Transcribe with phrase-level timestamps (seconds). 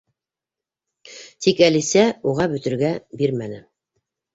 [1.47, 3.67] Тик Әлисә уға бөтөргә бирмәне.